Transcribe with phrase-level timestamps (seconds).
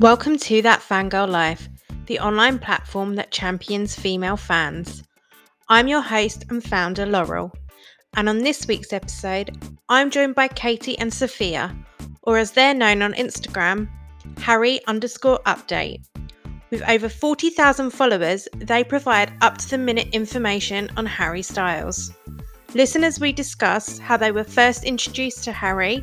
[0.00, 1.68] Welcome to That Fangirl Life,
[2.06, 5.02] the online platform that champions female fans.
[5.68, 7.52] I'm your host and founder, Laurel,
[8.16, 9.58] and on this week's episode,
[9.90, 11.76] I'm joined by Katie and Sophia,
[12.22, 13.90] or as they're known on Instagram,
[14.38, 16.02] Harry underscore update.
[16.70, 22.10] With over 40,000 followers, they provide up to the minute information on Harry Styles.
[22.72, 26.02] Listen as we discuss how they were first introduced to Harry,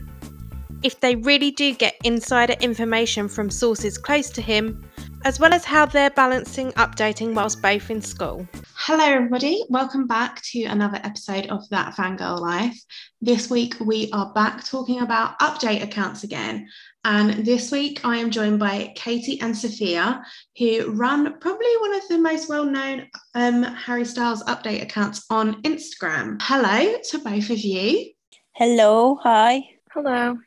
[0.83, 4.83] if they really do get insider information from sources close to him,
[5.25, 8.47] as well as how they're balancing updating whilst both in school.
[8.75, 9.63] Hello, everybody.
[9.69, 12.79] Welcome back to another episode of That Fangirl Life.
[13.21, 16.67] This week, we are back talking about update accounts again.
[17.03, 20.23] And this week, I am joined by Katie and Sophia,
[20.57, 25.61] who run probably one of the most well known um, Harry Styles update accounts on
[25.63, 26.37] Instagram.
[26.41, 28.11] Hello to both of you.
[28.53, 29.19] Hello.
[29.23, 29.63] Hi.
[29.91, 30.37] Hello.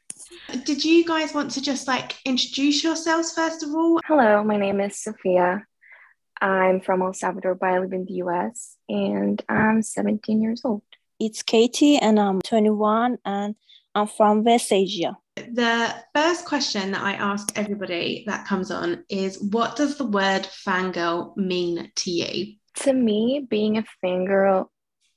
[0.65, 4.01] Did you guys want to just like introduce yourselves first of all?
[4.07, 5.65] Hello, my name is Sophia.
[6.41, 10.83] I'm from El Salvador, but I live in the US and I'm 17 years old.
[11.19, 13.55] It's Katie and I'm 21 and
[13.95, 15.19] I'm from West Asia.
[15.37, 20.43] The first question that I ask everybody that comes on is what does the word
[20.43, 22.55] fangirl mean to you?
[22.77, 24.69] To me, being a fangirl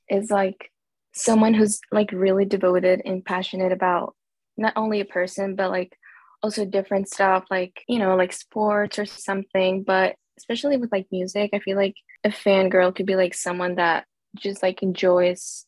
[0.10, 0.72] is like
[1.14, 4.16] someone who's like really devoted and passionate about
[4.58, 5.98] not only a person but like
[6.42, 9.84] also different stuff like you know like sports or something.
[9.84, 14.06] But especially with like music i feel like a fangirl could be like someone that
[14.36, 15.66] just like enjoys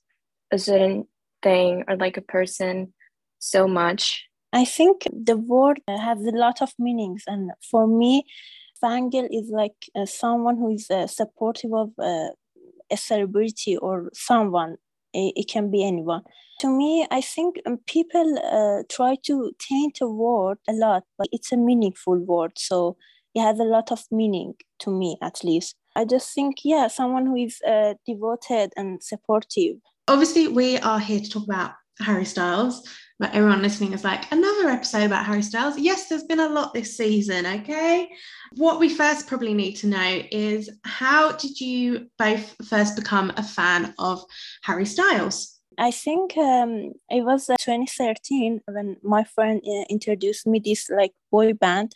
[0.51, 1.05] a certain
[1.43, 2.93] thing or like a person
[3.39, 4.25] so much.
[4.53, 7.23] I think the word has a lot of meanings.
[7.27, 8.25] And for me
[8.83, 12.29] fangirl is like uh, someone who is uh, supportive of uh,
[12.91, 14.77] a celebrity or someone
[15.35, 16.23] it, can be anyone
[16.59, 21.27] to me, I think um, people uh, try to taint a word a lot, but
[21.31, 22.53] it's a meaningful word.
[22.57, 22.97] So
[23.33, 25.75] it has a lot of meaning to me, at least.
[25.95, 29.77] I just think, yeah, someone who is uh, devoted and supportive.
[30.07, 32.87] Obviously, we are here to talk about Harry Styles,
[33.19, 35.77] but everyone listening is like, another episode about Harry Styles.
[35.77, 38.09] Yes, there's been a lot this season, okay?
[38.55, 43.43] What we first probably need to know is how did you both first become a
[43.43, 44.23] fan of
[44.63, 45.59] Harry Styles?
[45.77, 51.11] I think um, it was uh, 2013 when my friend uh, introduced me this like
[51.31, 51.93] boy band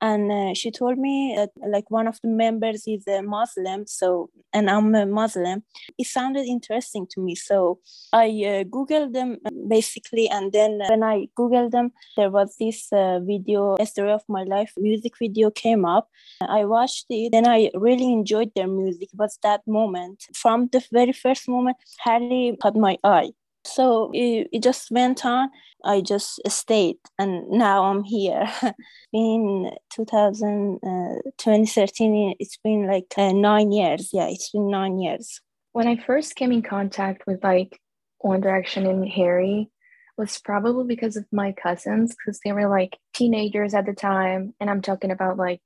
[0.00, 4.30] and uh, she told me that like one of the members is a muslim so
[4.52, 5.62] and i'm a muslim.
[5.98, 7.78] It sounded interesting to me so
[8.12, 12.92] i uh, googled them basically and then uh, when i googled them there was this
[12.92, 16.08] uh, video a story of my life music video came up.
[16.40, 19.08] I watched it and i really enjoyed their music.
[19.12, 20.26] It was that moment.
[20.34, 23.30] From the very first moment harry caught my eye
[23.66, 25.50] so it, it just went on.
[25.84, 28.48] I just stayed and now i'm here.
[29.12, 34.10] In 2000 uh, 2013 it's been like uh, nine years.
[34.12, 35.40] Yeah it's been nine years.
[35.72, 37.80] When i first came in contact with like
[38.18, 39.70] one direction and harry
[40.16, 44.70] was probably because of my cousins because they were like teenagers at the time and
[44.70, 45.60] i'm talking about like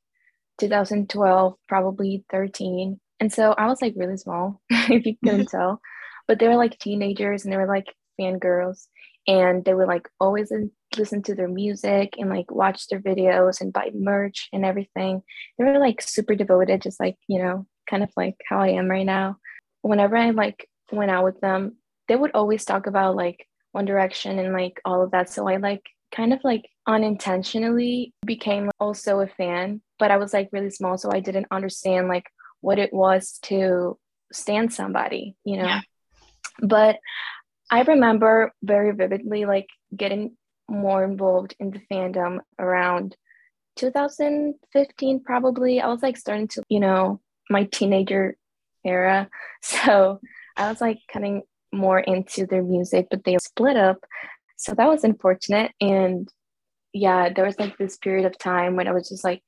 [0.58, 5.80] 2012 probably 13 and so i was like really small if you couldn't tell
[6.30, 8.86] but they were like teenagers and they were like fangirls
[9.26, 10.52] and they would like always
[10.96, 15.24] listen to their music and like watch their videos and buy merch and everything.
[15.58, 18.88] They were like super devoted just like you know kind of like how i am
[18.88, 19.38] right now.
[19.82, 24.38] Whenever i like went out with them they would always talk about like one direction
[24.38, 29.26] and like all of that so i like kind of like unintentionally became also a
[29.26, 32.26] fan but i was like really small so i didn't understand like
[32.60, 33.96] what it was to
[34.32, 35.64] stand somebody you know?
[35.64, 35.80] Yeah.
[36.62, 36.98] But
[37.70, 40.36] I remember very vividly like getting
[40.68, 43.16] more involved in the fandom around
[43.76, 45.80] 2015 probably.
[45.80, 48.36] I was like starting to, you know, my teenager
[48.84, 49.28] era.
[49.62, 50.20] So
[50.56, 53.98] I was like cutting more into their music, but they split up.
[54.56, 55.72] So that was unfortunate.
[55.80, 56.28] And
[56.94, 59.42] yeah, there was like this period of time when I was just like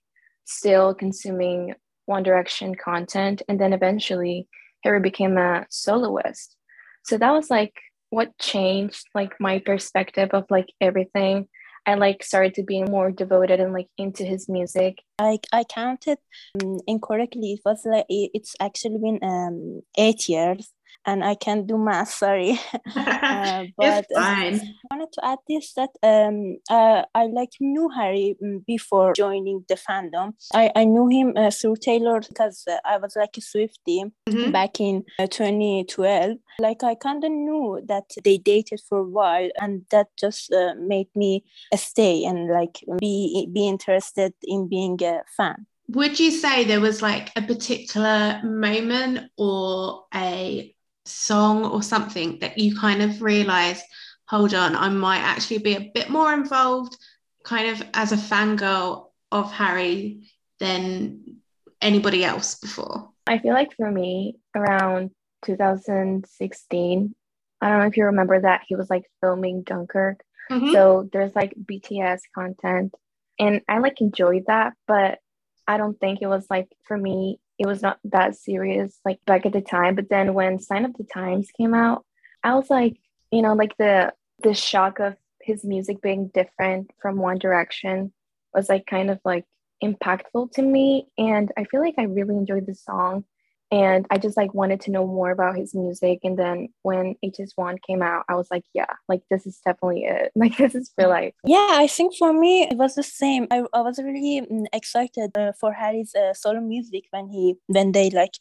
[0.45, 3.41] still consuming One Direction content.
[3.49, 4.49] And then eventually
[4.85, 6.57] Harry became a soloist
[7.03, 7.75] so that was like
[8.11, 11.49] what changed like my perspective of like everything
[11.87, 15.03] I like started to be more devoted and like into his music.
[15.19, 16.19] I I counted
[16.63, 17.55] um, incorrectly.
[17.55, 20.73] It was like it's actually been um eight years.
[21.05, 22.11] And I can't do math.
[22.11, 22.59] Sorry,
[22.97, 24.55] uh, but it's fine.
[24.55, 29.65] I wanted to add this that um, uh, I like knew Harry mm, before joining
[29.69, 30.35] the fandom.
[30.55, 34.51] I, I knew him uh, through Taylor because uh, I was like a Swiftie mm-hmm.
[34.51, 36.37] back in uh, 2012.
[36.59, 40.75] Like I kind of knew that they dated for a while, and that just uh,
[40.79, 41.45] made me
[41.75, 45.67] stay and like be be interested in being a fan.
[45.89, 52.59] Would you say there was like a particular moment or a song or something that
[52.59, 53.85] you kind of realized,
[54.27, 56.97] hold on, I might actually be a bit more involved,
[57.45, 61.37] kind of as a fangirl of Harry than
[61.81, 63.11] anybody else before?
[63.27, 65.11] I feel like for me, around
[65.45, 67.15] 2016,
[67.61, 70.21] I don't know if you remember that he was like filming Dunkirk.
[70.51, 70.73] Mm-hmm.
[70.73, 72.95] So there's like BTS content,
[73.39, 75.19] and I like enjoyed that, but
[75.67, 79.47] I don't think it was like for me, it was not that serious like back
[79.47, 79.95] at the time.
[79.95, 82.05] But then when Sign of the Times came out,
[82.43, 82.97] I was like,
[83.31, 84.13] you know, like the
[84.43, 88.13] the shock of his music being different from One Direction
[88.53, 89.45] was like kind of like
[89.83, 91.07] impactful to me.
[91.17, 93.25] And I feel like I really enjoyed the song
[93.73, 96.21] and I just like wanted to know more about his music.
[96.25, 100.31] And then when HS1 came out, I was like, yeah, like this is definitely it.
[100.43, 101.33] Like this is for life.
[101.45, 103.47] Yeah, I think for me it was the same.
[103.51, 107.93] I, I was really mm, excited uh, for Harry's uh, solo music when he when
[107.93, 108.35] they like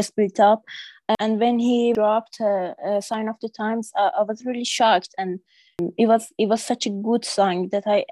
[0.00, 0.62] split up,
[1.20, 5.14] and when he dropped uh, uh "Sign of the Times," uh, I was really shocked
[5.18, 5.40] and.
[5.96, 8.04] It was it was such a good song that I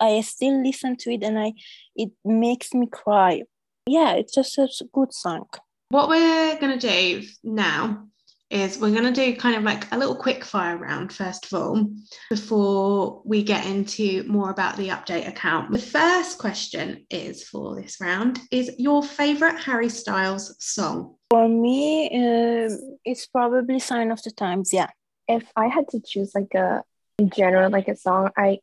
[0.00, 1.52] I still listen to it and I
[1.94, 3.44] it makes me cry.
[3.86, 5.46] Yeah, it's just a good song.
[5.90, 8.08] What we're going to do now
[8.50, 11.54] is we're going to do kind of like a little quick fire round first of
[11.54, 11.88] all
[12.28, 15.70] before we get into more about the update account.
[15.70, 21.14] The first question is for this round is your favorite Harry Styles song?
[21.30, 22.74] For me, uh,
[23.04, 24.72] it's probably Sign of the Times.
[24.72, 24.90] Yeah.
[25.28, 26.82] If I had to choose like a
[27.18, 28.58] in general like a song, I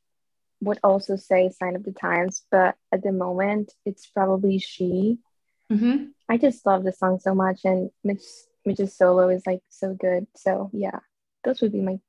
[0.61, 5.19] would also say Sign of the Times, but at the moment it's probably She.
[5.73, 6.05] Mm-hmm.
[6.29, 8.23] I just love this song so much, and Mitch
[8.65, 10.27] Mitch's solo is like so good.
[10.35, 10.99] So yeah,
[11.43, 11.99] those would be my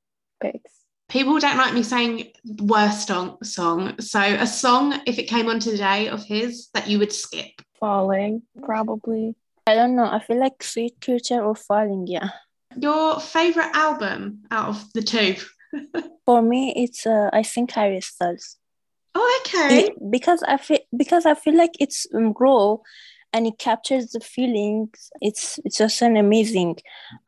[0.40, 0.72] picks.
[1.08, 3.38] People don't like me saying worst song.
[3.42, 4.00] Song.
[4.00, 7.62] So a song, if it came on today of his, that you would skip.
[7.78, 9.34] Falling, probably.
[9.66, 10.06] I don't know.
[10.06, 12.06] I feel like Sweet Creature or Falling.
[12.06, 12.30] Yeah.
[12.76, 15.36] Your favorite album out of the two?
[16.26, 18.56] For me, it's uh, I think Harry Styles.
[19.14, 19.84] Oh, okay.
[19.84, 22.78] It, because I feel because I feel like it's um, raw
[23.34, 25.10] and it captures the feelings.
[25.20, 26.76] It's it's just an amazing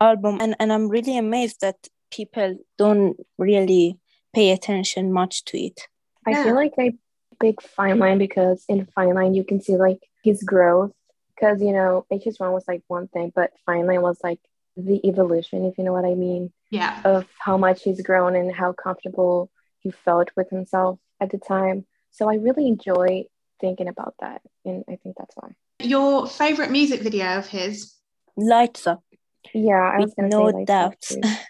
[0.01, 0.37] album.
[0.41, 1.75] And, and i'm really amazed that
[2.09, 3.99] people don't really
[4.33, 5.81] pay attention much to it.
[6.25, 6.43] I yeah.
[6.43, 6.93] feel like i
[7.39, 10.93] pick fine line because in fine line you can see like his growth.
[11.35, 14.39] Because you know hs1 was like one thing but fine line was like
[14.75, 16.99] the evolution if you know what i mean yeah.
[17.05, 19.51] of how much he's grown and how comfortable
[19.81, 21.85] he felt with himself at the time.
[22.09, 23.25] So i really enjoy
[23.61, 27.93] thinking about that and i think that's why your favorite music video of his?
[28.35, 29.03] Lights Up.
[29.53, 31.03] Yeah, I was going to no doubt.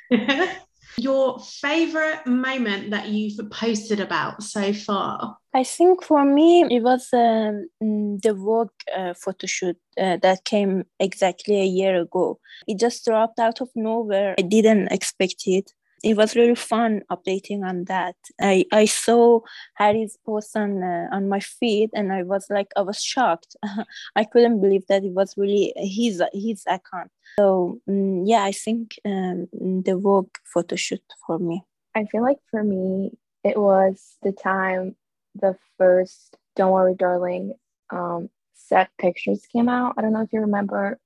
[0.99, 5.37] Your favorite moment that you've posted about so far?
[5.53, 10.85] I think for me it was um, the Vogue uh, photo shoot uh, that came
[10.99, 12.39] exactly a year ago.
[12.67, 14.33] It just dropped out of nowhere.
[14.39, 15.71] I didn't expect it
[16.03, 18.15] it was really fun updating on that.
[18.39, 19.41] I, I saw
[19.75, 23.55] Harry's post on uh, on my feed and I was like I was shocked.
[24.15, 27.11] I couldn't believe that it was really his his account.
[27.39, 31.63] So um, yeah, I think um, the Vogue photo shoot for me.
[31.95, 33.11] I feel like for me
[33.43, 34.95] it was the time
[35.35, 37.53] the first "Don't Worry, Darling"
[37.89, 39.95] um, set pictures came out.
[39.97, 40.99] I don't know if you remember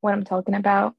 [0.00, 0.94] what I'm talking about,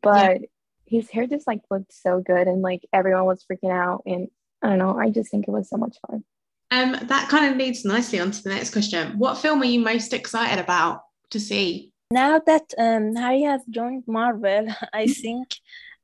[0.00, 0.40] but.
[0.40, 0.46] Yeah
[0.88, 4.28] his hair just like looked so good and like everyone was freaking out and
[4.62, 6.24] I don't know, I just think it was so much fun.
[6.70, 9.18] Um, that kind of leads nicely on to the next question.
[9.18, 11.92] What film are you most excited about to see?
[12.10, 15.48] Now that um, Harry has joined Marvel, I think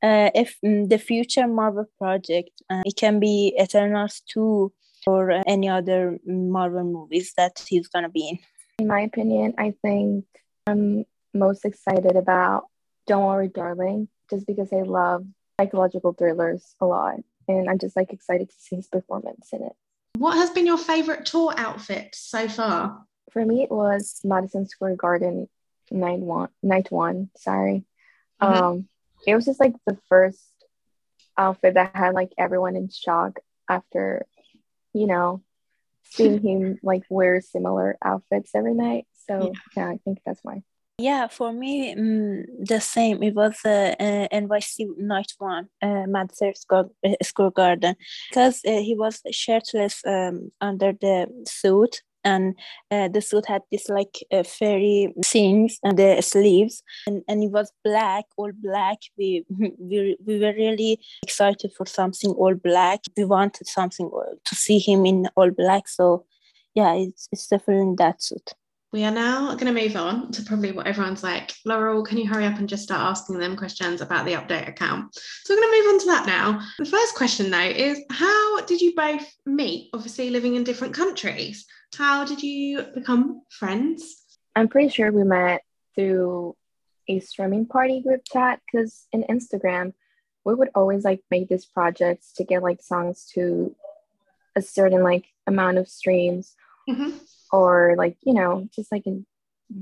[0.03, 4.73] uh, if um, the future Marvel project, uh, it can be Eternals 2
[5.07, 8.38] or uh, any other Marvel movies that he's going to be in.
[8.79, 10.25] In my opinion, I think
[10.67, 12.64] I'm most excited about
[13.07, 15.25] Don't Worry, Darling just because I love
[15.59, 17.16] psychological thrillers a lot.
[17.49, 19.73] And I'm just like excited to see his performance in it.
[20.16, 23.04] What has been your favorite tour outfit so far?
[23.33, 25.49] For me, it was Madison Square Garden
[25.90, 27.31] night one, night one.
[27.37, 27.85] Sorry.
[28.40, 28.62] Mm-hmm.
[28.64, 28.88] Um,
[29.26, 30.40] it was just like the first
[31.37, 34.26] outfit that had like everyone in shock after,
[34.93, 35.43] you know,
[36.04, 39.07] seeing him like wear similar outfits every night.
[39.26, 40.62] So yeah, yeah I think that's why.
[40.99, 43.23] Yeah, for me, um, the same.
[43.25, 47.97] It was uh, uh, NYC Night One, uh, Madison Square, uh, Garden,
[48.31, 52.55] because uh, he was shirtless um, under the suit, and
[52.93, 57.51] uh, the suit had this like uh, fairy things and the sleeves, and, and it
[57.51, 58.99] was black, all black.
[59.19, 59.45] We,
[59.81, 63.01] we we were really excited for something all black.
[63.17, 64.09] We wanted something
[64.45, 65.89] to see him in all black.
[65.89, 66.25] So,
[66.73, 68.53] yeah, it's it's definitely that suit.
[68.95, 71.53] We are now going to move on to probably what everyone's like.
[71.65, 75.13] Laurel, can you hurry up and just start asking them questions about the update account?
[75.17, 76.61] So we're going to move on to that now.
[76.79, 79.91] The first question, though, is how did you both meet?
[79.95, 81.67] Obviously, living in different countries.
[81.99, 84.15] How did you become friends?
[84.55, 85.63] I'm pretty sure we met
[85.97, 86.55] through
[87.09, 89.93] a streaming party group chat because in Instagram,
[90.45, 93.75] we would always like make these projects to get like songs to
[94.55, 96.55] a certain like amount of streams.
[96.88, 97.17] Mm-hmm.
[97.50, 99.25] or like you know just like in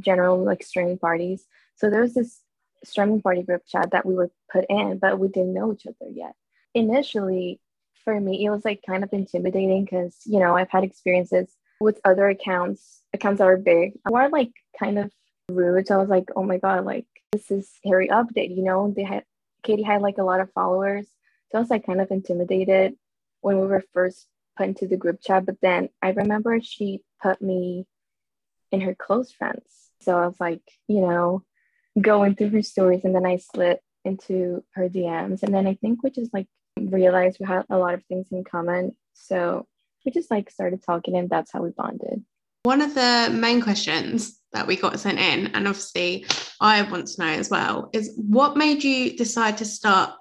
[0.01, 1.45] general like streaming parties.
[1.77, 2.41] So there was this
[2.85, 6.11] streaming party group chat that we were put in but we didn't know each other
[6.11, 6.35] yet.
[6.75, 7.61] Initially
[8.05, 12.01] for me it was like kind of intimidating because you know i've had experiences with
[12.05, 15.13] other accounts accounts that are big more like kind of
[15.49, 15.87] rude.
[15.87, 18.93] So i was like oh my god like this is harry update you know?
[18.95, 19.25] They had
[19.63, 21.07] katie had like a lot of followers.
[21.51, 22.95] So i was like kind of intimidated
[23.41, 27.41] when we were first put into the group chat but then i remember she put
[27.41, 27.87] me
[28.73, 29.63] in her close friends.
[30.01, 31.45] So I was like, you know,
[32.01, 35.43] going through her stories and then I slid into her DMs.
[35.43, 36.49] And then I think we just like
[36.81, 38.97] realized we had a lot of things in common.
[39.13, 39.67] So
[40.05, 42.25] we just like started talking and that's how we bonded.
[42.65, 46.27] One of the main questions that we got sent in, and obviously
[46.61, 50.13] I want to know as well, is what made you decide to start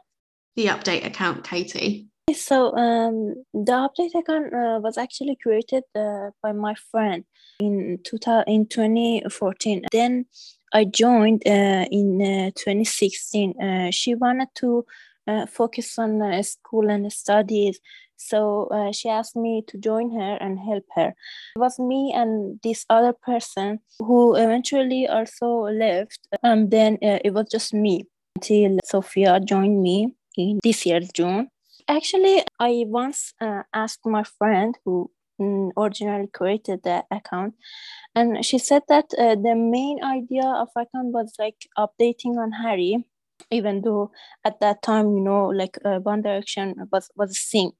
[0.55, 2.07] the update account, Katie?
[2.33, 7.23] So um, the update account uh, was actually created uh, by my friend
[7.59, 9.83] in 2000, in 2014.
[9.91, 10.25] Then
[10.73, 13.61] I joined uh, in uh, 2016.
[13.61, 14.85] Uh, she wanted to
[15.27, 17.79] uh, focus on school and studies.
[18.17, 21.15] So she asked me to join her and help her.
[21.55, 26.27] It was me and this other person who eventually also left.
[26.43, 31.49] And then it was just me until Sophia joined me in this year's June.
[31.91, 37.53] Actually, I once uh, asked my friend who mm, originally created the account,
[38.15, 43.03] and she said that uh, the main idea of account was like updating on Harry,
[43.51, 44.11] even though
[44.45, 47.73] at that time, you know, like uh, One Direction was was a thing.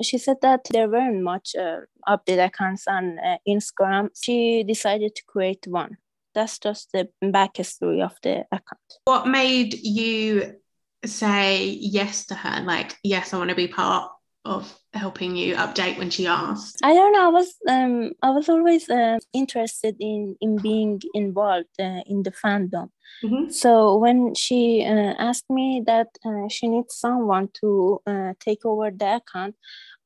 [0.00, 4.10] She said that there weren't much uh, update accounts on uh, Instagram.
[4.14, 5.96] She decided to create one.
[6.32, 8.88] That's just the backstory of the account.
[9.06, 10.60] What made you
[11.04, 14.10] say yes to her like yes i want to be part
[14.44, 18.48] of helping you update when she asked i don't know i was um i was
[18.48, 22.90] always uh, interested in in being involved uh, in the fandom.
[23.22, 23.50] Mm-hmm.
[23.50, 28.90] so when she uh, asked me that uh, she needs someone to uh, take over
[28.90, 29.54] the account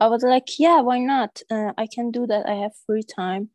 [0.01, 1.41] i was like yeah why not?
[1.51, 3.51] Uh, i can do that i have free time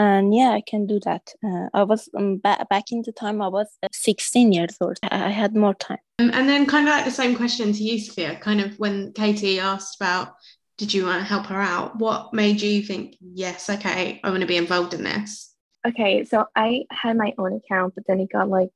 [0.00, 1.24] and yeah i can do that.
[1.44, 4.98] Uh, i was um, ba- back in the time i was uh, 16 years old.
[5.02, 6.02] I, I had more time.
[6.18, 8.36] Um, and then kind of like the same question to you sophia.
[8.36, 10.34] Kind of when katie asked about
[10.78, 11.98] did you want to help her out?
[11.98, 15.54] What made you think yes okay i want to be involved in this?
[15.86, 18.72] Okay so i had my own account but then it got like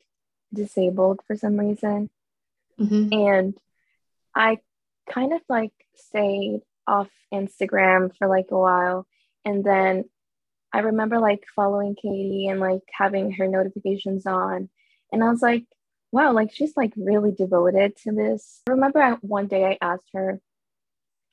[0.53, 2.11] disabled for some reason.
[2.81, 3.13] Mm-hmm.
[3.13, 3.55] and
[4.35, 4.59] i
[5.09, 9.07] kind of like stayed off instagram for like a while.
[9.47, 10.05] And then
[10.75, 14.69] I remember like following Katie and like having her notifications on.
[15.13, 15.67] And I was like,
[16.11, 18.61] wow, like she's like really devoted to this.
[18.67, 20.41] I remember I, one day I asked her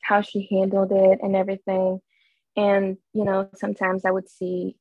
[0.04, 2.02] how she handled it and everything.
[2.56, 4.76] And, you know, sometimes I would see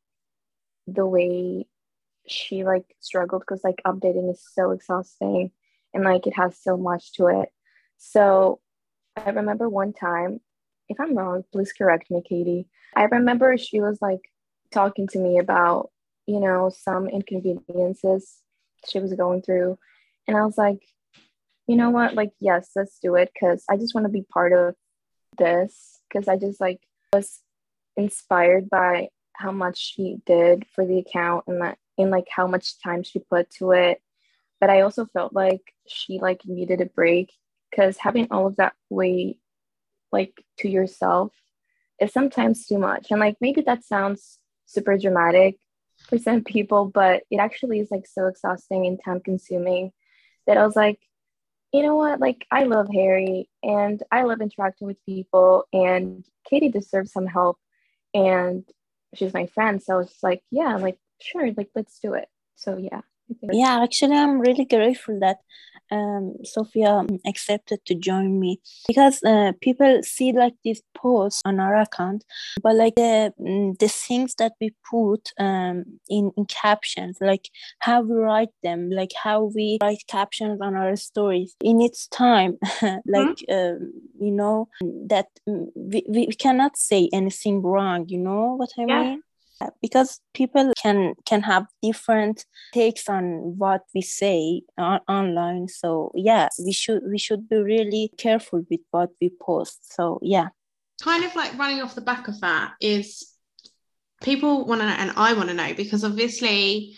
[0.87, 1.67] the way
[2.27, 5.53] she like struggled because like updating is so exhausting
[5.95, 7.49] and like it has so much to it.
[7.97, 8.61] So
[9.17, 10.41] I remember one time,
[10.91, 12.67] if I'm wrong, please correct me, Katie.
[12.95, 14.21] I remember she was like
[14.73, 15.91] talking to me about,
[16.27, 18.39] you know, some inconveniences
[18.89, 19.79] she was going through.
[20.27, 20.83] And I was like,
[21.67, 22.15] you know what?
[22.15, 24.75] Like, yes, let's do it because I just want to be part of
[25.39, 26.81] this because I just like
[27.13, 27.41] was
[27.97, 32.81] inspired by how much she did for the account and that and like how much
[32.83, 34.03] time she put to it.
[34.61, 37.33] But I also felt like she like needed a break
[37.71, 39.39] because having all of that weight
[40.13, 41.33] like to yourself
[42.01, 43.11] is sometimes too much.
[43.11, 44.40] And like maybe that sounds
[44.71, 45.59] super dramatic
[46.09, 49.93] for some people, but it actually is like so exhausting and time consuming
[50.47, 50.99] that I was like,
[51.73, 52.21] you know what?
[52.21, 57.59] Like, I love Harry and I love interacting with people, and Katie deserves some help.
[58.13, 58.65] And
[59.15, 59.81] she's my friend.
[59.83, 62.29] So I it's like, yeah, like, sure, like, let's do it.
[62.57, 63.03] So, yeah.
[63.43, 65.39] Yeah, actually, I'm really grateful that
[65.91, 71.77] um, Sophia accepted to join me because uh, people see like these posts on our
[71.77, 72.25] account,
[72.63, 77.49] but like the mm, the things that we put um, in, in captions, like
[77.81, 82.59] how we write them, like how we write captions on our stories in its time,
[82.83, 84.25] like mm-hmm.
[84.25, 84.69] you know
[85.09, 88.07] that mm, we, we cannot say anything wrong.
[88.09, 89.03] You know what I yeah.
[89.03, 89.23] mean?
[89.83, 95.69] Because people can can have different takes on what we say on, online.
[95.69, 99.95] So yeah we should we should be really careful with what we post.
[99.95, 100.49] So yeah.
[101.03, 103.31] Kind of like running off the back of that is
[104.23, 106.97] people want to know and i want to know because obviously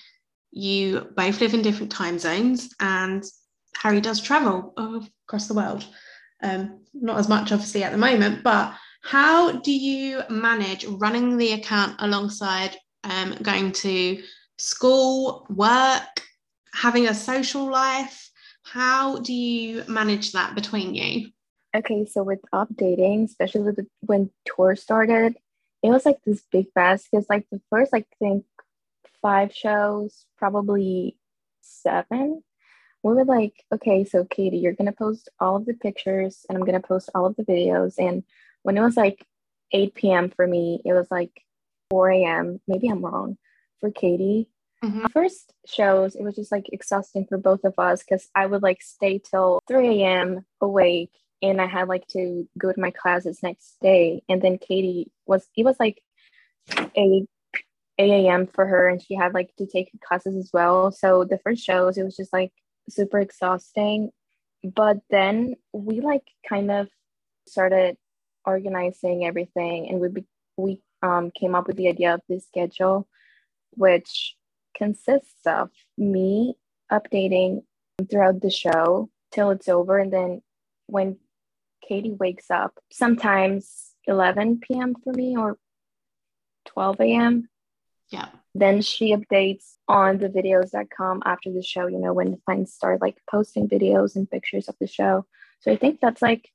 [0.51, 3.25] you both live in different time zones and
[3.81, 4.75] harry does travel
[5.27, 5.87] across the world.
[6.43, 11.53] Um, not as much obviously at the moment but how do you manage running the
[11.53, 14.23] account alongside um, going to
[14.59, 16.23] school, work,
[16.73, 18.31] having a social life?
[18.65, 21.31] How do you manage that between you?
[21.75, 25.37] Okay, so with updating, especially with the, when tour started,
[25.83, 28.45] it was like this big mess because like the first like think
[29.21, 31.17] five shows, probably
[31.61, 32.43] seven,
[33.03, 36.65] we were like, okay, so Katie, you're gonna post all of the pictures and I'm
[36.65, 38.23] gonna post all of the videos and
[38.63, 39.25] when it was like
[39.73, 40.31] 8 p.m.
[40.31, 41.43] for me, it was like
[41.91, 42.61] 4 a.m.
[42.67, 43.37] Maybe I'm wrong
[43.81, 44.49] for Katie.
[44.85, 45.07] Mm-hmm.
[45.13, 48.83] First shows, it was just like exhausting for both of us because I would like
[48.83, 50.45] stay till 3 a.m.
[50.61, 54.23] awake and I had like to go to my classes next day.
[54.29, 56.03] And then Katie was, it was like
[56.77, 57.27] 8, 8
[57.99, 58.49] a.m.
[58.49, 60.91] for her and she had like to take classes as well.
[60.91, 62.53] So the first shows, it was just like
[62.89, 64.11] super exhausting.
[64.65, 66.89] But then we like kind of
[67.47, 67.97] started
[68.45, 70.25] organizing everything and we be,
[70.57, 73.09] we um, came up with the idea of this schedule
[73.75, 74.37] which
[74.77, 76.55] consists of me
[76.91, 77.63] updating
[78.11, 80.43] throughout the show till it's over and then
[80.87, 81.17] when
[81.87, 85.57] katie wakes up sometimes 11 p.m for me or
[86.67, 87.49] 12 a.m
[88.11, 88.29] yeah.
[88.55, 92.73] then she updates on the videos that come after the show you know when fans
[92.73, 95.27] start like posting videos and pictures of the show.
[95.61, 96.49] So i think that's like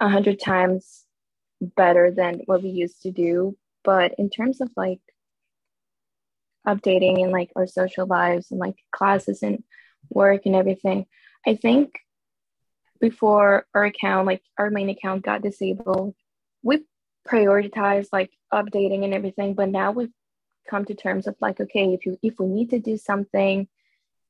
[0.00, 1.04] a hundred times
[1.60, 3.56] better than what we used to do.
[3.82, 5.00] But in terms of like
[6.66, 9.62] updating and like our social lives and like classes and
[10.10, 11.06] work and everything,
[11.46, 11.94] I think
[13.00, 16.14] before our account, like our main account got disabled,
[16.62, 16.84] we
[17.28, 19.54] prioritized like updating and everything.
[19.54, 20.12] But now we've
[20.68, 23.68] come to terms of like, okay, if you if we need to do something,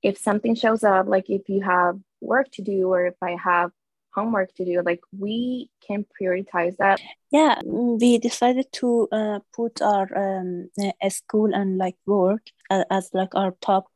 [0.02, 3.70] if something shows up, like if you have work to do or if I have
[4.14, 7.00] homework to do like we can prioritize that.
[7.30, 13.10] Yeah we decided to uh, put our um, uh, school and like work uh, as
[13.12, 13.86] like our top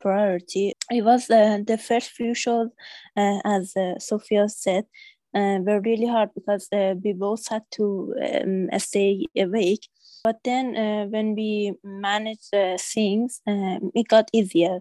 [0.00, 0.72] priority.
[0.90, 2.68] It was uh, the first few shows
[3.16, 4.84] uh, as uh, sophia said
[5.32, 6.68] were really hard because
[7.02, 9.88] we both had to um, stay awake.
[10.22, 10.74] But then
[11.10, 14.80] when we managed things um, it got easier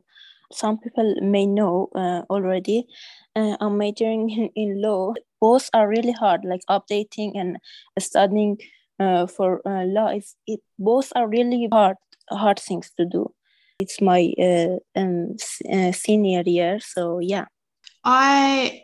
[0.51, 1.89] some people may know
[2.29, 2.87] already
[3.35, 5.13] uh, I'm majoring in, in law.
[5.39, 7.57] Both are really hard, like updating and
[7.99, 8.57] studying
[8.99, 10.07] uh, for uh, law.
[10.07, 11.97] It's, it both are really hard
[12.29, 13.33] hard things to do.
[13.79, 15.35] It's my uh, um,
[15.71, 17.45] uh, senior year, so yeah.
[18.03, 18.83] I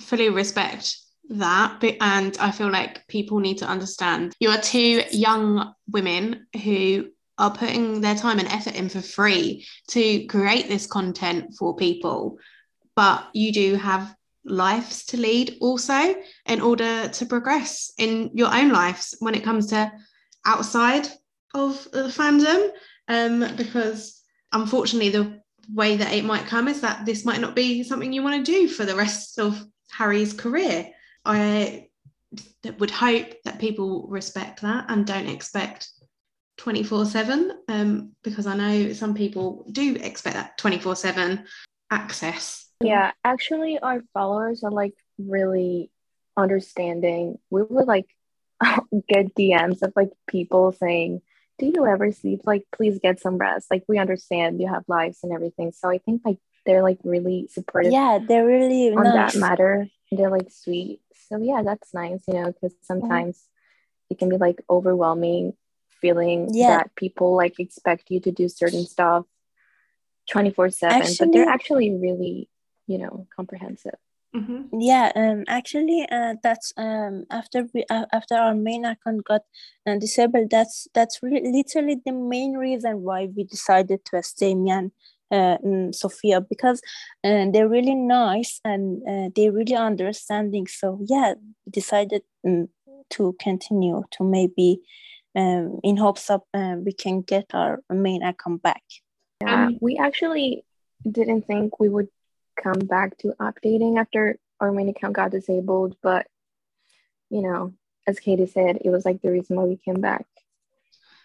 [0.00, 0.98] fully respect
[1.30, 7.06] that and i feel like people need to understand you are two young women who
[7.38, 12.38] are putting their time and effort in for free to create this content for people.
[12.94, 16.14] But you do have lives to lead also
[16.46, 19.90] in order to progress in your own lives when it comes to
[20.46, 21.08] outside
[21.54, 22.70] of the fandom.
[23.08, 25.40] Um, because unfortunately the
[25.72, 28.52] way that it might come is that this might not be something you want to
[28.52, 30.88] do for the rest of harry's career.
[31.24, 31.88] I
[32.78, 35.88] would hope that people respect that and don't expect
[36.56, 41.44] 24 7 um, because i know some people do expect that 24 7
[41.90, 45.90] access yeah, actually, our followers are like really
[46.36, 47.38] understanding.
[47.50, 48.08] We would like
[49.08, 51.22] get DMs of like people saying,
[51.58, 52.40] Do you ever sleep?
[52.44, 53.70] Like, please get some rest.
[53.70, 55.72] Like, we understand you have lives and everything.
[55.72, 57.92] So I think like they're like really supportive.
[57.92, 59.32] Yeah, they're really on nice.
[59.32, 59.88] that matter.
[60.10, 61.00] They're like sweet.
[61.28, 63.42] So yeah, that's nice, you know, because sometimes
[64.10, 64.14] yeah.
[64.14, 65.54] it can be like overwhelming
[66.04, 66.76] feeling yeah.
[66.76, 69.24] that people like expect you to do certain stuff
[70.30, 72.48] 24 7 but they're actually really
[72.86, 73.98] you know comprehensive
[74.36, 74.80] mm-hmm.
[74.90, 79.42] yeah um actually uh, that's um after we uh, after our main account got
[79.86, 84.70] uh, disabled that's that's really literally the main reason why we decided to stay me
[84.70, 84.90] and
[85.30, 86.80] uh, mm, Sophia because
[87.24, 90.66] uh, they're really nice and uh, they're really understanding.
[90.66, 91.34] So yeah,
[91.68, 92.68] decided um,
[93.10, 94.80] to continue to maybe
[95.34, 98.82] um, in hopes of uh, we can get our main account back.
[99.42, 100.64] Yeah, um, we actually
[101.10, 102.08] didn't think we would
[102.62, 106.26] come back to updating after our main account got disabled, but
[107.30, 107.72] you know,
[108.06, 110.26] as Katie said, it was like the reason why we came back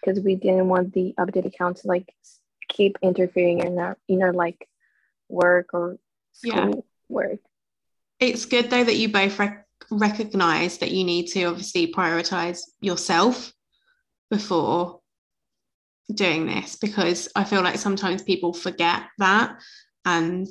[0.00, 2.12] because we didn't want the update account to like
[2.68, 4.68] keep interfering in our you know like
[5.28, 5.98] work or
[6.32, 6.80] school yeah.
[7.08, 7.40] work.
[8.18, 13.52] It's good though that you both rec- recognize that you need to obviously prioritize yourself
[14.30, 15.00] before
[16.14, 19.60] doing this because I feel like sometimes people forget that
[20.04, 20.48] and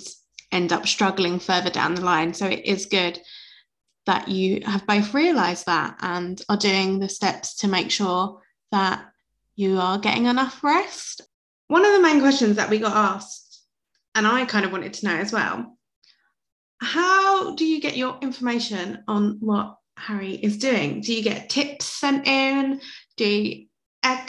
[0.51, 2.33] end up struggling further down the line.
[2.33, 3.19] So it is good
[4.05, 9.05] that you have both realized that and are doing the steps to make sure that
[9.55, 11.21] you are getting enough rest.
[11.67, 13.63] One of the main questions that we got asked,
[14.15, 15.77] and I kind of wanted to know as well,
[16.81, 21.01] how do you get your information on what Harry is doing?
[21.01, 22.81] Do you get tips sent in?
[23.17, 23.65] Do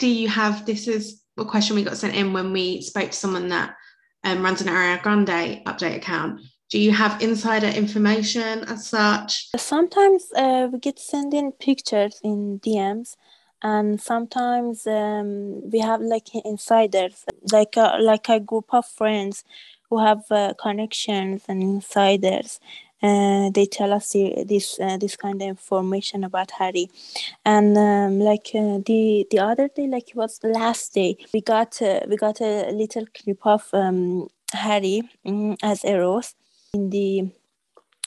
[0.01, 3.17] do you have this is a question we got sent in when we spoke to
[3.17, 3.75] someone that
[4.23, 6.41] um, runs an Ariana Grande update account.
[6.71, 9.49] Do you have insider information as such?
[9.57, 13.15] Sometimes uh, we get sent in pictures in DMs,
[13.61, 19.43] and sometimes um, we have like insiders, like a, like a group of friends
[19.89, 22.59] who have uh, connections and insiders.
[23.01, 26.87] Uh, they tell us this uh, this kind of information about Harry,
[27.43, 31.41] and um, like uh, the the other day, like it was the last day, we
[31.41, 36.35] got uh, we got a little clip of um, Harry um, as Eros
[36.73, 37.31] in the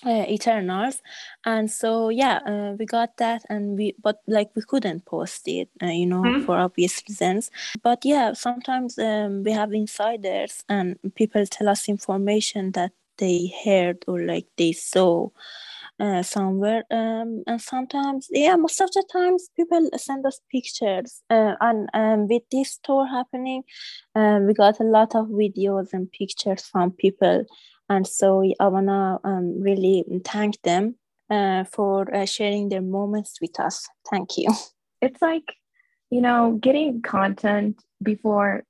[0.06, 1.00] uh, Eternals,
[1.44, 5.68] and so yeah, uh, we got that, and we but like we couldn't post it,
[5.82, 6.44] uh, you know, mm-hmm.
[6.44, 7.50] for obvious reasons.
[7.82, 14.04] But yeah, sometimes um, we have insiders, and people tell us information that they heard
[14.06, 15.28] or like they saw
[16.00, 21.54] uh, somewhere um, and sometimes yeah most of the times people send us pictures uh,
[21.60, 23.62] and um, with this tour happening
[24.14, 27.44] uh, we got a lot of videos and pictures from people.
[27.88, 30.96] And so i wanna um, really thank them
[31.30, 33.88] uh, for uh, sharing their moments with us.
[34.10, 34.48] Thank you.
[35.02, 35.44] It's like
[36.10, 38.64] you know getting content before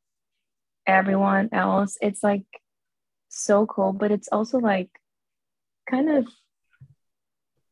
[0.87, 2.45] everyone else it's like
[3.35, 4.91] so cool, but it's also like
[5.89, 6.27] kind of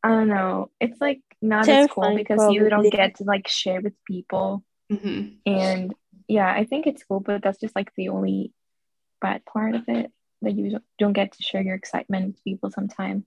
[0.03, 0.71] I don't know.
[0.81, 2.55] It's like not Terrifying, as cool because probably.
[2.57, 4.65] you don't get to like share with people.
[4.91, 5.37] Mm-hmm.
[5.47, 5.95] And
[6.27, 8.53] yeah, I think it's cool, but that's just like the only
[9.21, 10.11] bad part of it
[10.43, 13.25] that you don't get to share your excitement with people sometimes.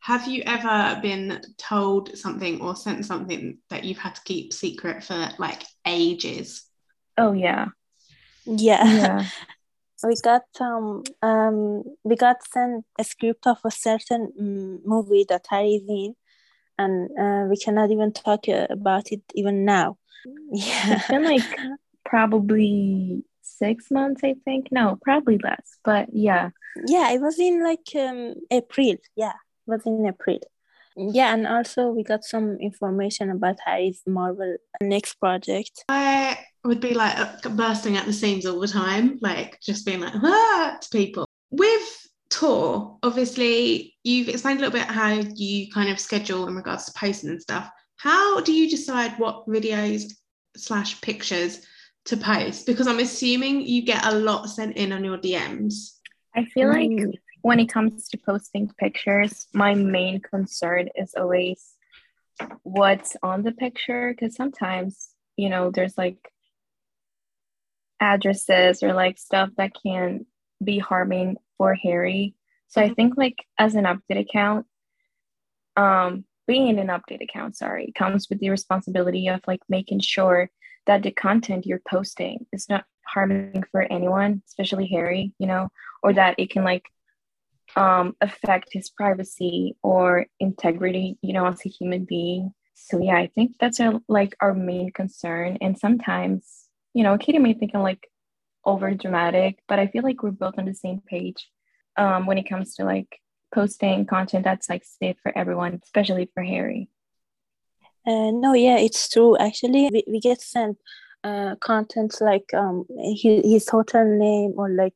[0.00, 5.02] Have you ever been told something or sent something that you've had to keep secret
[5.02, 6.64] for like ages?
[7.18, 7.68] Oh yeah.
[8.44, 8.84] Yeah.
[8.84, 9.26] Yeah.
[10.04, 15.46] we got um, um we got sent a script of a certain um, movie that
[15.50, 16.14] I is in,
[16.78, 19.98] and uh, we cannot even talk uh, about it even now.
[20.52, 21.42] Yeah, it's been like
[22.04, 24.68] probably six months, I think.
[24.70, 26.50] No, probably less, but yeah.
[26.86, 28.96] Yeah, it was in like um, April.
[29.16, 29.32] Yeah,
[29.66, 30.38] it was in April.
[30.96, 35.84] Yeah, and also we got some information about Harry's Marvel next project.
[35.88, 40.14] I would be like bursting at the seams all the time, like just being like,
[40.14, 41.26] ah, to people.
[41.50, 46.86] With tour, obviously, you've explained a little bit how you kind of schedule in regards
[46.86, 47.70] to posting and stuff.
[47.96, 50.12] How do you decide what videos
[50.56, 51.66] slash pictures
[52.06, 52.66] to post?
[52.66, 55.98] Because I'm assuming you get a lot sent in on your DMs.
[56.36, 57.12] I feel like mm.
[57.44, 61.74] When it comes to posting pictures, my main concern is always
[62.62, 66.16] what's on the picture because sometimes, you know, there's like
[68.00, 70.24] addresses or like stuff that can
[70.64, 72.34] be harming for Harry.
[72.68, 72.94] So I mm-hmm.
[72.94, 74.64] think like as an update account,
[75.76, 80.50] um, being an update account, sorry, comes with the responsibility of like making sure
[80.86, 85.68] that the content you're posting is not harming for anyone, especially Harry, you know,
[86.02, 86.84] or that it can like
[87.76, 92.54] um affect his privacy or integrity, you know, as a human being.
[92.74, 95.58] So yeah, I think that's our, like our main concern.
[95.60, 98.08] And sometimes you know, Katie may think I'm like
[98.64, 101.50] over dramatic, but I feel like we're both on the same page
[101.96, 103.20] um, when it comes to like
[103.52, 106.88] posting content that's like safe for everyone, especially for Harry.
[108.06, 109.36] Uh, no, yeah, it's true.
[109.38, 110.78] Actually, we, we get sent
[111.24, 114.94] uh, content like um, his, his hotel name or like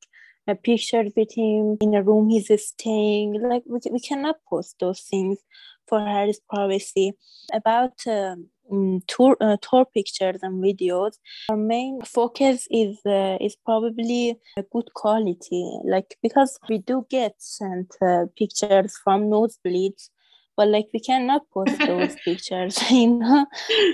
[0.48, 3.40] a picture with him in a room he's staying.
[3.42, 5.38] Like we, we cannot post those things
[5.86, 7.12] for Harry's privacy.
[7.52, 11.12] About um, mm, tour uh, tour pictures and videos.
[11.50, 17.34] Our main focus is uh, is probably a good quality, like because we do get
[17.38, 20.10] sent uh, pictures from nosebleeds,
[20.56, 23.46] but like we cannot post those pictures, you know.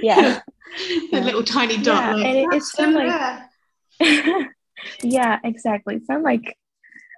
[0.03, 0.41] Yeah,
[1.13, 2.19] the little tiny dot.
[2.19, 3.51] Yeah, like, it- it's so like-
[4.01, 4.54] there."
[5.03, 5.97] Yeah, exactly.
[5.97, 6.57] It's not like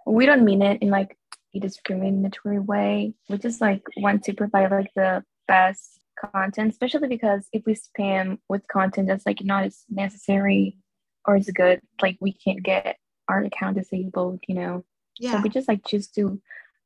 [0.06, 1.16] we don't mean it in like
[1.54, 3.14] a discriminatory way.
[3.28, 5.98] We just like want to provide like the best
[6.32, 10.78] content, especially because if we spam with content that's like not as necessary
[11.24, 12.96] or as good, like we can't get
[13.28, 14.84] our account disabled, you know.
[15.18, 15.32] Yeah.
[15.32, 16.40] So we just like choose to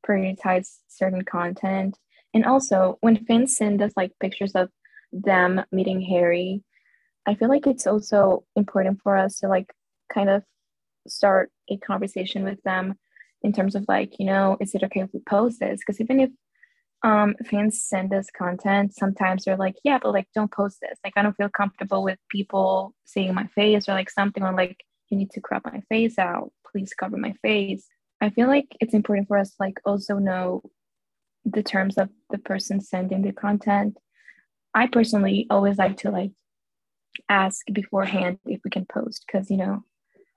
[0.07, 1.99] prioritize certain content.
[2.33, 4.71] And also when fans send us like pictures of
[5.13, 6.63] them meeting Harry,
[7.27, 9.73] I feel like it's also important for us to like
[10.13, 10.43] kind of
[11.09, 12.95] start a conversation with them
[13.43, 15.81] in terms of like, you know, is it okay if we post this?
[15.81, 16.31] Because even if
[17.03, 20.99] um fans send us content, sometimes they're like, yeah, but like don't post this.
[21.05, 24.79] Like I don't feel comfortable with people seeing my face or like something or like
[25.09, 26.53] you need to crop my face out.
[26.71, 27.87] Please cover my face.
[28.21, 30.63] I feel like it's important for us to like also know
[31.45, 33.97] the terms of the person sending the content.
[34.75, 36.33] I personally always like to like
[37.29, 39.85] ask beforehand if we can post because you know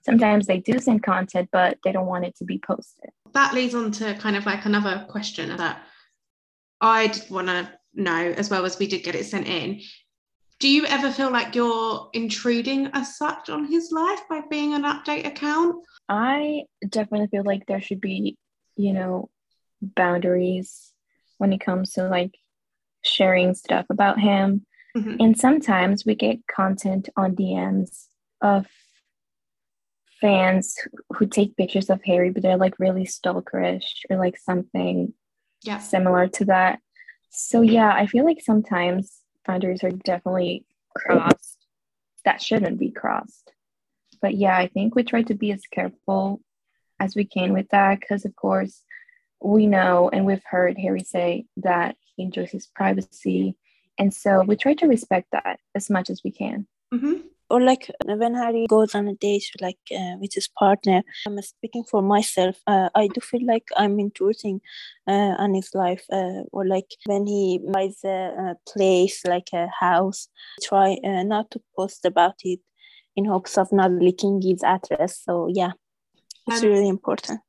[0.06, 3.10] sometimes they do send content but they don't want it to be posted.
[3.34, 5.84] that leads on to kind of like another question that
[6.82, 9.82] I'd want to know as well as we did get it sent in.
[10.60, 14.84] Do you ever feel like you're intruding as such on his life by being an
[14.84, 15.76] update account?
[16.10, 18.38] I definitely feel like there should be,
[18.76, 19.30] you know,
[19.82, 20.92] boundaries
[21.38, 22.36] when it comes to like
[23.04, 24.66] sharing stuff about him.
[24.96, 25.18] Mhm.
[25.20, 28.08] And sometimes we get content on DMs
[28.42, 28.68] of
[30.24, 30.76] fans
[31.16, 35.14] who- take pictures of Harry, but they're like really stalkerish or like something
[35.64, 35.80] Yeah.
[35.80, 36.80] similar to that.
[37.30, 41.60] So yeah, I feel like sometimes boundaries are definitely crossed
[42.26, 43.52] that shouldn't be crossed.
[44.22, 46.40] But yeah, I think we try to be as careful
[47.00, 48.82] as we can with that because of course
[49.42, 53.58] we know and we've heard Harry say that he enjoys his privacy.
[54.00, 56.66] And so we try to respect that as much as we can.
[56.94, 57.16] hmm
[57.54, 61.84] or like when Harry goes on a date like uh, with his partner, I'm speaking
[61.84, 62.56] for myself.
[62.66, 64.60] Uh, I do feel like I'm intruding
[65.08, 69.68] uh, on his life, uh, or like when he buys a, a place like a
[69.68, 70.30] house,
[70.64, 72.60] try uh, not to post about it
[73.16, 75.22] in hopes of not leaking his address.
[75.24, 75.74] So yeah,
[76.48, 77.40] it's Um, really important.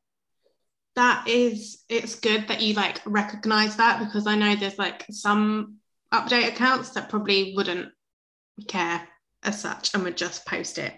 [0.97, 5.79] That is, it's good that you like recognize that because I know there's like some
[6.13, 7.89] update accounts that probably wouldn't
[8.69, 9.09] care
[9.45, 10.95] as such and would just post it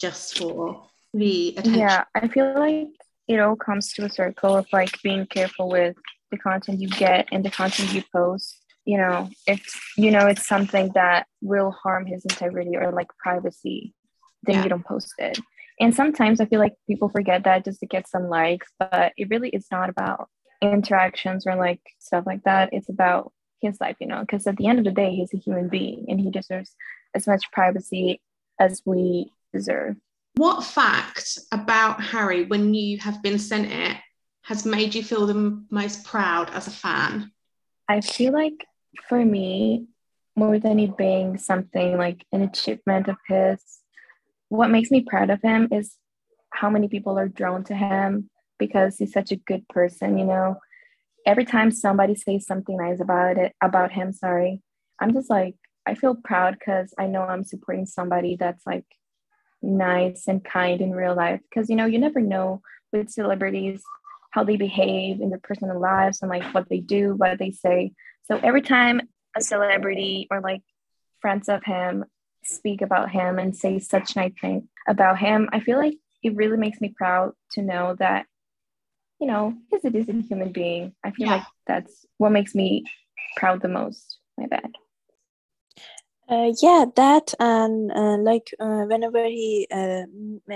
[0.00, 1.74] just for the attention.
[1.80, 2.88] Yeah, I feel like
[3.28, 5.96] it all comes to a circle of like being careful with
[6.30, 8.56] the content you get and the content you post.
[8.84, 9.62] You know, if
[9.96, 13.94] you know it's something that will harm his integrity or like privacy,
[14.42, 14.62] then Yeah.
[14.64, 15.38] you don't post it.
[15.78, 19.28] And sometimes I feel like people forget that just to get some likes, but it
[19.30, 20.28] really is not about
[20.62, 22.70] interactions or like stuff like that.
[22.72, 25.38] It's about his life, you know, because at the end of the day, he's a
[25.38, 26.74] human being and he deserves
[27.14, 28.20] as much privacy
[28.58, 29.96] as we deserve.
[30.36, 33.96] What fact about Harry, when you have been sent it,
[34.42, 37.30] has made you feel the most proud as a fan?
[37.88, 38.66] I feel like
[39.08, 39.86] for me,
[40.36, 43.62] more than it being something like an achievement of his,
[44.48, 45.96] what makes me proud of him is
[46.50, 50.58] how many people are drawn to him because he's such a good person, you know.
[51.26, 54.62] Every time somebody says something nice about it, about him, sorry,
[54.98, 55.54] I'm just like,
[55.86, 58.84] I feel proud because I know I'm supporting somebody that's like
[59.62, 61.40] nice and kind in real life.
[61.48, 62.62] Because, you know, you never know
[62.92, 63.82] with celebrities
[64.30, 67.92] how they behave in their personal lives and like what they do, what they say.
[68.24, 69.00] So every time
[69.36, 70.62] a celebrity or like
[71.20, 72.04] friends of him
[72.44, 76.56] speak about him and say such nice things about him, I feel like it really
[76.56, 78.26] makes me proud to know that,
[79.20, 80.94] you know, he's a decent human being.
[81.04, 81.36] I feel Yeah.
[81.36, 82.84] like that's what makes me
[83.36, 84.18] proud the most.
[84.38, 84.72] My bad.
[86.30, 90.02] Uh, yeah, that and uh, like uh, whenever he uh,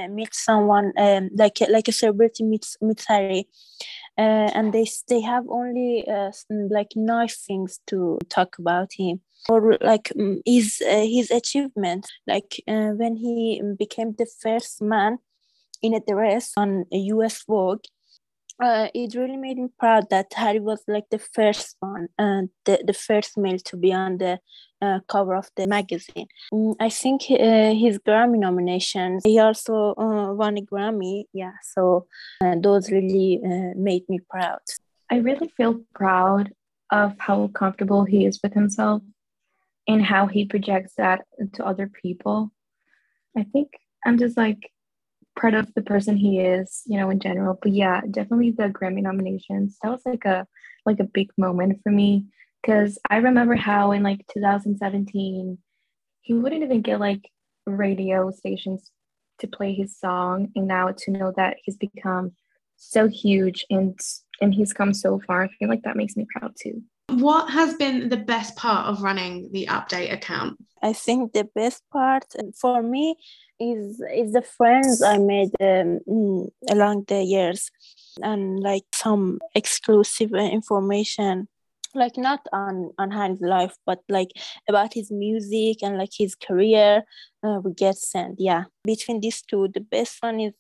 [0.09, 3.49] meets someone, um, like like a celebrity meets meets Harry,
[4.17, 6.31] uh, and they they have only uh,
[6.71, 10.13] like nice things to talk about him or like
[10.47, 12.09] his his achievements.
[12.25, 15.19] Like when he became the first man
[15.83, 17.43] in a dress on a U.S.
[17.49, 17.83] Vogue.
[18.65, 22.83] Uh, it really made me proud that Harry was like the first one and the,
[22.87, 24.39] the first male to be on the
[24.81, 26.29] uh, cover of the magazine.
[26.53, 31.25] Mm, I think uh, his Grammy nominations, he also uh, won a Grammy.
[31.33, 32.07] Yeah, so
[32.43, 34.65] uh, those really uh, made me proud.
[35.11, 36.53] I really feel proud
[36.91, 39.03] of how comfortable he is with himself.
[39.87, 41.21] and how he projects that
[41.55, 42.51] to other people.
[43.37, 43.69] I think
[44.07, 44.71] I'm just like
[45.37, 47.59] proud of the person he is, you know, in general.
[47.61, 49.79] But yeah, definitely the Grammy nominations.
[49.83, 50.47] That was like a
[50.87, 52.27] like a big moment for me
[52.63, 55.59] because I remember how in like 2017
[56.21, 57.31] he wouldn't even get like
[57.67, 58.91] radio stations
[59.41, 62.33] to play his song, and now to know that he's become
[62.77, 63.99] so huge and
[64.41, 66.83] and he's come so far, I feel like that makes me proud too.
[67.21, 70.59] What has been the best part of running the update account?
[70.83, 72.25] I think the best part
[72.61, 73.17] for me
[73.61, 77.71] is is the friends I made um, mm, along the years,
[78.21, 81.49] and like some exclusive information,
[81.95, 84.31] like not on on Harry's life, but like
[84.69, 87.05] about his music and like his career.
[87.43, 88.41] Uh, we get sent.
[88.41, 90.55] Yeah, between these two, the best one is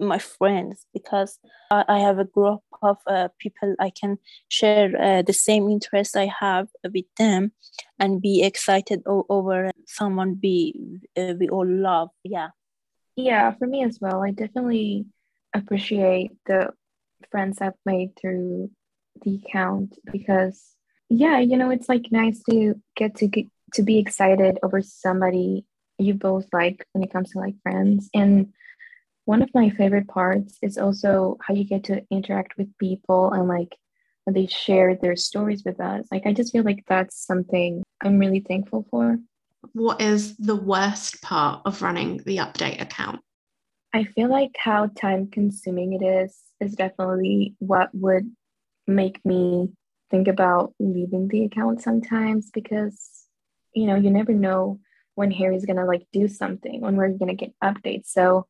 [0.00, 1.38] my friends because
[1.70, 6.16] I, I have a group of uh, people I can share uh, the same interests
[6.16, 7.52] I have with them
[7.98, 10.74] and be excited o- over someone be
[11.16, 12.08] uh, we all love.
[12.24, 12.48] Yeah.
[13.16, 14.22] Yeah, for me as well.
[14.22, 15.06] I definitely
[15.54, 16.70] appreciate the
[17.30, 18.70] friends I've made through
[19.22, 20.76] the account because
[21.08, 25.64] yeah, you know, it's like nice to get to get to be excited over somebody
[25.98, 28.52] you both like when it comes to like friends and
[29.24, 33.48] one of my favorite parts is also how you get to interact with people and
[33.48, 33.76] like
[34.26, 36.06] they share their stories with us.
[36.10, 39.18] Like I just feel like that's something I'm really thankful for.
[39.72, 43.20] What is the worst part of running the update account?
[43.92, 48.30] I feel like how time consuming it is is definitely what would
[48.86, 49.70] make me
[50.10, 53.26] think about leaving the account sometimes because
[53.74, 54.80] you know you never know
[55.14, 58.06] when Harry's gonna like do something when we're gonna get updates.
[58.06, 58.46] So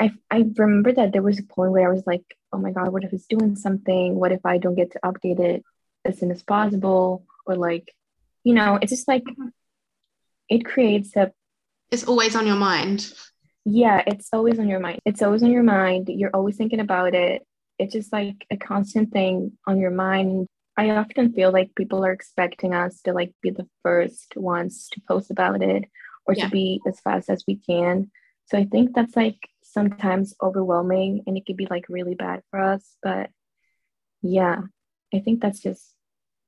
[0.00, 2.88] I, I remember that there was a point where I was like, oh my God,
[2.92, 4.14] what if it's doing something?
[4.14, 5.64] What if I don't get to update it
[6.04, 7.24] as soon as possible?
[7.46, 7.92] Or like,
[8.44, 9.24] you know, it's just like,
[10.48, 11.32] it creates a.
[11.90, 13.12] It's always on your mind.
[13.64, 15.00] Yeah, it's always on your mind.
[15.04, 16.08] It's always on your mind.
[16.08, 17.46] You're always thinking about it.
[17.78, 20.46] It's just like a constant thing on your mind.
[20.76, 25.00] I often feel like people are expecting us to like be the first ones to
[25.08, 25.84] post about it
[26.24, 26.44] or yeah.
[26.44, 28.10] to be as fast as we can.
[28.46, 32.60] So I think that's like sometimes overwhelming and it could be like really bad for
[32.60, 32.96] us.
[33.02, 33.30] But
[34.22, 34.62] yeah,
[35.14, 35.94] I think that's just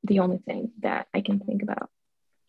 [0.04, 1.90] the only thing that I can think about.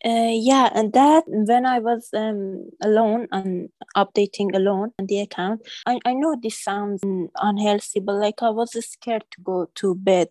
[0.04, 5.62] Uh, yeah, and that when I was um, alone and updating alone on the account,
[5.86, 7.02] I, I know this sounds
[7.36, 10.28] unhealthy, but like I was scared to go to bed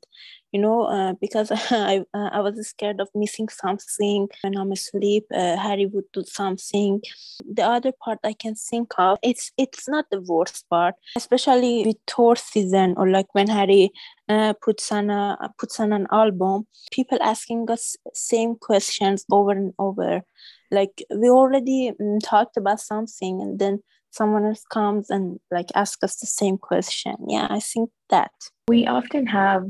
[0.51, 5.25] you know, uh, because I I was scared of missing something when I'm asleep.
[5.33, 7.01] Uh, Harry would do something.
[7.49, 11.97] The other part I can think of, it's it's not the worst part, especially with
[12.05, 13.91] tour season or like when Harry
[14.29, 16.67] uh, puts on a puts on an album.
[16.91, 20.21] People asking us same questions over and over.
[20.69, 23.79] Like we already um, talked about something, and then
[24.11, 27.15] someone else comes and like asks us the same question.
[27.27, 28.31] Yeah, I think that
[28.67, 29.63] we often have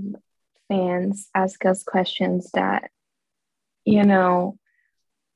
[0.71, 2.89] fans ask us questions that,
[3.83, 4.57] you know,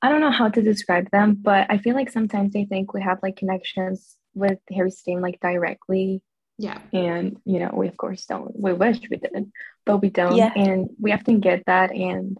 [0.02, 3.02] I don't know how to describe them, but I feel like sometimes they think we
[3.02, 6.22] have like connections with Harry's team like directly.
[6.58, 6.80] Yeah.
[6.94, 8.58] And, you know, we of course don't.
[8.58, 9.52] We wish we did,
[9.86, 10.38] but we don't.
[10.38, 10.54] Yeah.
[10.56, 11.92] And we often get that.
[11.92, 12.38] And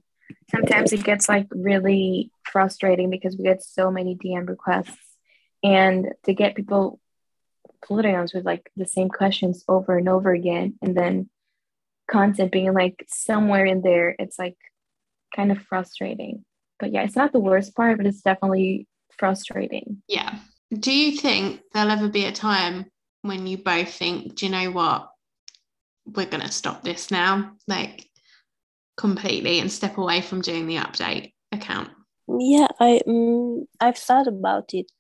[0.50, 4.98] sometimes it gets like really frustrating because we get so many DM requests.
[5.64, 7.00] And to get people
[7.90, 10.76] us with like the same questions over and over again.
[10.82, 11.30] And then
[12.10, 14.58] content being like somewhere in there, it's like
[15.36, 16.46] kind of frustrating.
[16.80, 18.88] But yeah, it's not the worst part, but it's definitely
[19.18, 20.02] frustrating.
[20.08, 20.40] Yeah.
[20.74, 22.86] Do you think there'll ever be a time
[23.22, 25.10] when you both think, do you know what?
[26.06, 28.06] We're going to stop this now, like
[28.98, 31.90] completely, and step away from doing the update account?
[32.28, 34.92] Yeah, I um, I've thought about it.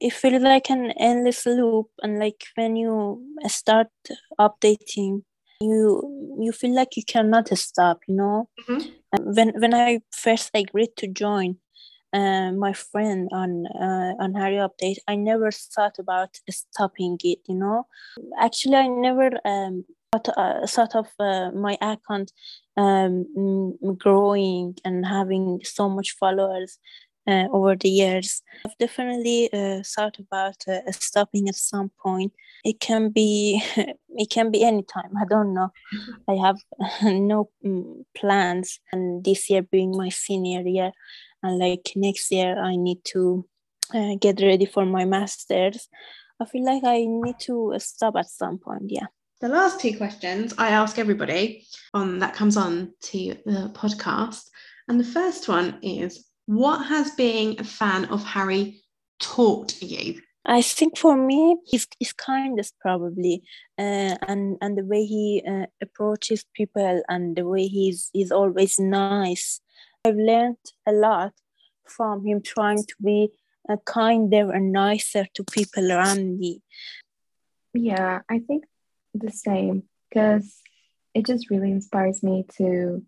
[0.00, 3.88] It feels like an endless loop, and like when you start
[4.38, 5.22] updating
[5.62, 9.32] you you feel like you cannot stop you know mm-hmm.
[9.34, 11.56] when when i first agreed to join
[12.12, 17.38] uh, my friend on uh, on Harry Update, I never thought about stopping it.
[17.48, 17.86] You know,
[18.38, 22.32] actually, I never um, thought, uh, thought of uh, my account
[22.76, 26.78] um, growing and having so much followers
[27.26, 28.42] uh, over the years.
[28.66, 32.32] I've definitely uh, thought about uh, stopping at some point.
[32.64, 35.16] It can be, it can be anytime.
[35.20, 35.72] I don't know.
[36.28, 36.58] I have
[37.02, 40.92] no mm, plans, and this year being my senior year,
[41.42, 43.46] and like next year I need to
[43.94, 45.88] uh, get ready for my masters.
[46.40, 48.84] I feel like I need to stop at some point.
[48.86, 49.06] Yeah.
[49.40, 54.44] The last two questions I ask everybody on that comes on to the podcast,
[54.88, 58.82] and the first one is What has being a fan of Harry
[59.18, 60.20] taught you?
[60.44, 63.42] I think for me, his, his kindness probably,
[63.78, 68.78] uh, and and the way he uh, approaches people and the way he's he's always
[68.78, 69.62] nice.
[70.04, 71.32] I've learned a lot
[71.86, 73.30] from him trying to be
[73.66, 76.60] uh, kinder and nicer to people around me.
[77.72, 78.64] Yeah, I think
[79.14, 80.60] the same because
[81.14, 83.06] it just really inspires me to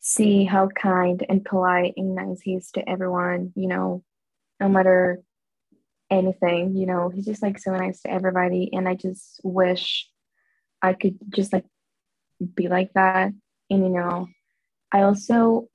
[0.00, 3.52] see how kind and polite and nice he is to everyone.
[3.56, 4.04] You know,
[4.60, 5.22] no matter
[6.10, 6.76] anything.
[6.76, 8.70] You know, he's just like so nice to everybody.
[8.72, 10.08] And I just wish
[10.82, 11.64] I could just like
[12.54, 13.32] be like that.
[13.70, 14.28] And, you know,
[14.92, 15.68] I also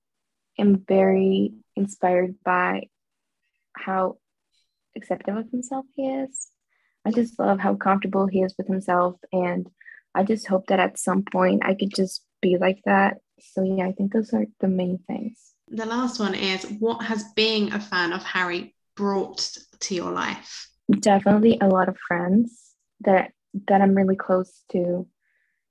[0.57, 2.87] am very inspired by
[3.75, 4.17] how
[4.95, 6.47] accepting of himself he is.
[7.05, 9.17] I just love how comfortable he is with himself.
[9.31, 9.67] And
[10.15, 13.17] I just hope that at some point I could just be like that.
[13.51, 15.53] So, yeah, I think those are the main things.
[15.67, 20.69] The last one is what has being a fan of Harry brought to your life?
[20.91, 23.31] Definitely a lot of friends that
[23.67, 25.07] that I'm really close to.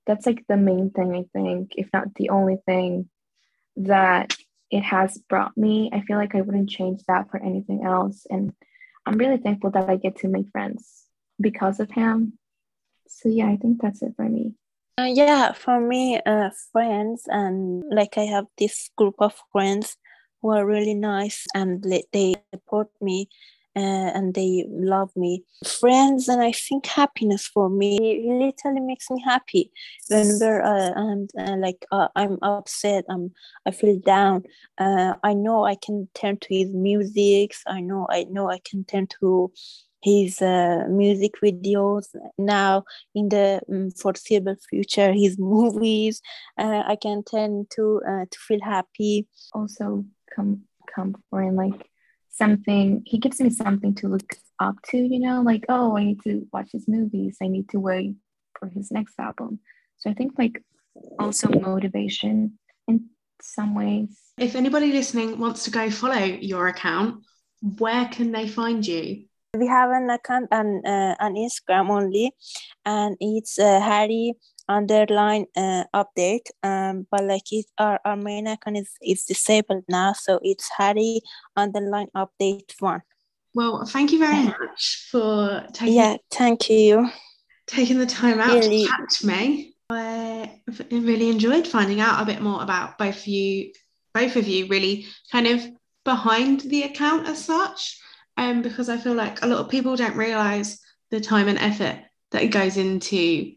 [0.05, 3.09] That's like the main thing I think, if not the only thing
[3.77, 4.35] that
[4.71, 5.89] it has brought me.
[5.93, 8.53] I feel like I wouldn't change that for anything else and
[9.05, 11.03] I'm really thankful that I get to make friends
[11.39, 12.37] because of him.
[13.07, 14.53] So yeah, I think that's it for me.
[14.99, 19.97] Uh, yeah, for me, uh, friends and like I have this group of friends
[20.41, 23.27] who are really nice and they support me
[23.75, 23.79] uh,
[24.13, 25.43] and they love me.
[25.79, 29.71] Friends and I think happiness for me it literally makes me happy
[30.09, 33.31] whenever uh, I'm uh, like uh, I'm upset, I'm
[33.65, 34.43] I feel down.
[34.77, 37.55] Uh, I know I can turn to his music.
[37.65, 39.51] I know I know I can turn to
[40.03, 42.07] his uh, music videos.
[42.37, 42.83] Now
[43.15, 46.21] in the um, foreseeable future his movies
[46.57, 49.27] uh, i can tend to uh, to feel happy.
[49.53, 51.89] Also come come for and like
[52.29, 56.21] something he gives me something to look up to you know like oh i need
[56.23, 57.37] to watch his movies.
[57.41, 58.15] I need to wait
[58.59, 59.59] for his next album.
[59.97, 60.61] So i think like
[61.17, 63.09] also motivation in
[63.41, 64.15] some ways.
[64.37, 67.23] If anybody listening wants to go follow your account
[67.77, 69.25] where can they find you
[69.55, 72.31] we have an account on uh, on instagram only
[72.85, 74.33] and it's uh, harry
[74.67, 80.11] underline uh, update um but like it our, our main icon is is disabled now
[80.13, 81.21] so it's harry
[81.55, 83.01] underline update one.
[83.53, 87.09] Well thank you very much for taking yeah thank you.
[87.67, 88.85] taking the time out really.
[88.85, 89.75] to chat to me.
[89.91, 93.71] I really enjoyed finding out a bit more about both of you
[94.13, 95.63] both of you really kind of
[96.03, 97.99] behind the account as such
[98.37, 100.79] um because i feel like a lot of people don't realize
[101.11, 101.99] the time and effort
[102.31, 103.53] that goes into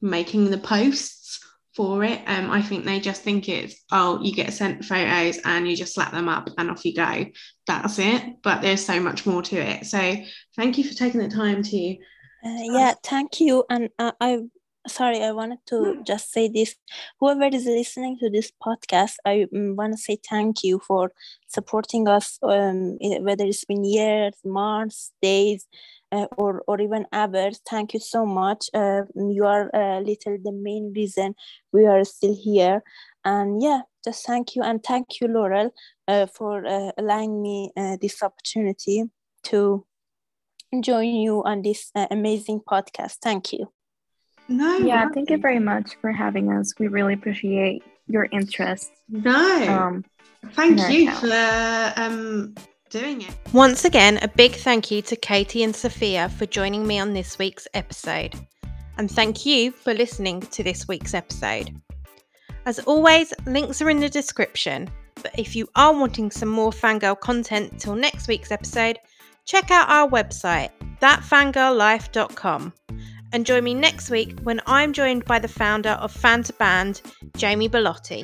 [0.00, 1.40] making the posts
[1.74, 2.20] for it.
[2.26, 5.94] Um, I think they just think it's oh, you get sent photos and you just
[5.94, 7.26] slap them up and off you go.
[7.66, 8.42] That's it.
[8.42, 9.86] But there's so much more to it.
[9.86, 10.16] So
[10.56, 11.96] thank you for taking the time to.
[12.44, 13.64] Uh, yeah, thank you.
[13.68, 14.40] And uh, I
[14.86, 16.76] sorry, I wanted to just say this.
[17.20, 21.12] Whoever is listening to this podcast, I mm, want to say thank you for
[21.48, 22.38] supporting us.
[22.42, 25.66] Um, whether it's been years, months, days
[26.12, 27.60] uh, or, or even others.
[27.68, 28.70] Thank you so much.
[28.72, 31.34] Uh, you are a uh, little the main reason
[31.72, 32.82] we are still here.
[33.24, 34.62] And yeah, just thank you.
[34.62, 35.74] And thank you, Laurel,
[36.06, 39.04] uh, for uh, allowing me uh, this opportunity
[39.44, 39.86] to
[40.80, 43.16] join you on this amazing podcast.
[43.22, 43.73] Thank you.
[44.48, 44.78] No.
[44.78, 46.74] Yeah, thank you very much for having us.
[46.78, 48.90] We really appreciate your interest.
[49.08, 49.68] No.
[49.68, 50.04] Um,
[50.52, 52.54] thank you for um,
[52.90, 53.34] doing it.
[53.52, 57.38] Once again, a big thank you to Katie and Sophia for joining me on this
[57.38, 58.34] week's episode.
[58.98, 61.70] And thank you for listening to this week's episode.
[62.66, 64.88] As always, links are in the description.
[65.16, 68.98] But if you are wanting some more fangirl content till next week's episode,
[69.46, 70.70] check out our website,
[71.00, 72.72] thatfangirllife.com.
[73.34, 77.02] And join me next week when I'm joined by the founder of Fanta Band,
[77.36, 78.22] Jamie Bellotti.